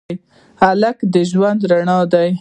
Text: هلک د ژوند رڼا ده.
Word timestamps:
هلک 0.61 0.97
د 1.13 1.15
ژوند 1.31 1.59
رڼا 1.71 1.97
ده. 2.11 2.23